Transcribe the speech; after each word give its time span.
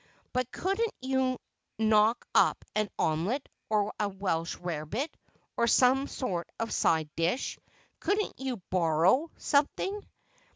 "But 0.33 0.51
couldn't 0.51 0.95
you 0.99 1.37
knock 1.77 2.25
up 2.33 2.65
an 2.75 2.89
omelet, 2.97 3.47
or 3.69 3.93
a 3.99 4.09
Welsh 4.09 4.55
rarebit, 4.55 5.15
or 5.55 5.67
some 5.67 6.07
sort 6.07 6.49
of 6.59 6.69
a 6.69 6.71
side 6.71 7.11
dish? 7.15 7.59
Couldn't 7.99 8.33
you 8.39 8.57
borrow 8.71 9.29
something?" 9.37 10.03